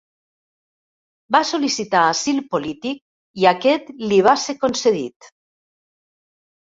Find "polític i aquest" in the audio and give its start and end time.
2.55-3.95